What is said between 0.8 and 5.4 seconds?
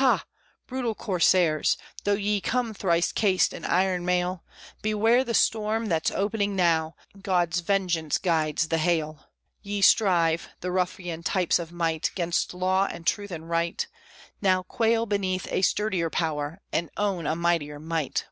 Corsairs! though ye come thrice cased in iron mail, Beware the